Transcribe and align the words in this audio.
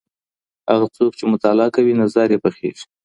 هغه 0.69 0.87
څوک 0.97 1.11
چي 1.19 1.25
مطالعه 1.33 1.69
کوي 1.75 1.93
نظر 2.01 2.27
يې 2.33 2.39
پخېږي. 2.43 2.83